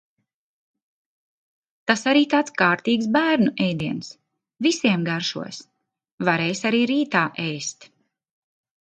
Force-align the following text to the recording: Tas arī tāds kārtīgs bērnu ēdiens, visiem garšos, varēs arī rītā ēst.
Tas 1.89 2.05
arī 2.13 2.23
tāds 2.31 2.53
kārtīgs 2.61 3.09
bērnu 3.17 3.51
ēdiens, 3.65 4.09
visiem 4.67 5.03
garšos, 5.09 5.59
varēs 6.31 6.63
arī 6.71 6.81
rītā 6.93 7.23
ēst. 7.45 7.87